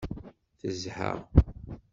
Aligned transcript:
Tezha. 0.59 1.09